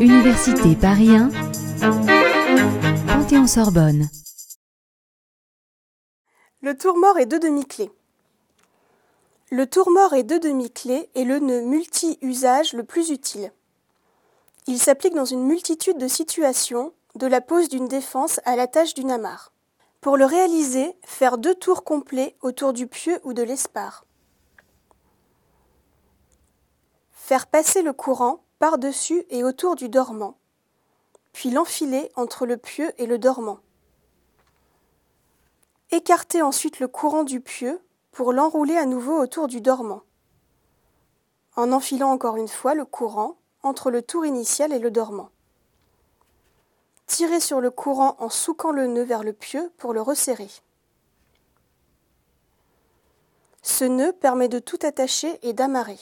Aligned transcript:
Université 0.00 0.74
Paris 0.80 1.10
1, 1.10 1.30
Panthéon-Sorbonne. 3.06 4.08
Le 6.60 6.76
tour 6.76 6.96
mort 6.96 7.18
et 7.18 7.26
deux 7.26 7.38
demi-clés. 7.38 7.90
Le 9.50 9.66
tour 9.66 9.90
mort 9.90 10.14
et 10.14 10.22
deux 10.22 10.40
demi-clés 10.40 11.08
est 11.14 11.24
le 11.24 11.38
nœud 11.38 11.62
multi-usage 11.62 12.72
le 12.72 12.84
plus 12.84 13.10
utile. 13.10 13.52
Il 14.66 14.78
s'applique 14.78 15.14
dans 15.14 15.24
une 15.24 15.44
multitude 15.44 15.98
de 15.98 16.08
situations, 16.08 16.92
de 17.14 17.26
la 17.26 17.40
pose 17.40 17.68
d'une 17.68 17.88
défense 17.88 18.40
à 18.44 18.56
la 18.56 18.66
tâche 18.66 18.94
d'une 18.94 19.10
amarre. 19.10 19.52
Pour 20.00 20.16
le 20.16 20.24
réaliser, 20.24 20.96
faire 21.04 21.38
deux 21.38 21.54
tours 21.54 21.84
complets 21.84 22.34
autour 22.40 22.72
du 22.72 22.86
pieu 22.86 23.20
ou 23.24 23.32
de 23.32 23.42
l'espar. 23.42 24.04
Faire 27.26 27.48
passer 27.48 27.82
le 27.82 27.92
courant 27.92 28.44
par-dessus 28.60 29.24
et 29.30 29.42
autour 29.42 29.74
du 29.74 29.88
dormant, 29.88 30.38
puis 31.32 31.50
l'enfiler 31.50 32.12
entre 32.14 32.46
le 32.46 32.56
pieu 32.56 32.92
et 32.98 33.06
le 33.06 33.18
dormant. 33.18 33.58
Écarter 35.90 36.40
ensuite 36.40 36.78
le 36.78 36.86
courant 36.86 37.24
du 37.24 37.40
pieu 37.40 37.80
pour 38.12 38.32
l'enrouler 38.32 38.76
à 38.76 38.86
nouveau 38.86 39.20
autour 39.20 39.48
du 39.48 39.60
dormant, 39.60 40.02
en 41.56 41.72
enfilant 41.72 42.12
encore 42.12 42.36
une 42.36 42.46
fois 42.46 42.76
le 42.76 42.84
courant 42.84 43.34
entre 43.64 43.90
le 43.90 44.02
tour 44.02 44.24
initial 44.24 44.72
et 44.72 44.78
le 44.78 44.92
dormant. 44.92 45.30
Tirer 47.06 47.40
sur 47.40 47.60
le 47.60 47.72
courant 47.72 48.14
en 48.20 48.28
souquant 48.28 48.70
le 48.70 48.86
nœud 48.86 49.02
vers 49.02 49.24
le 49.24 49.32
pieu 49.32 49.72
pour 49.78 49.92
le 49.92 50.00
resserrer. 50.00 50.50
Ce 53.62 53.84
nœud 53.84 54.12
permet 54.12 54.48
de 54.48 54.60
tout 54.60 54.78
attacher 54.84 55.40
et 55.42 55.54
d'amarrer. 55.54 55.98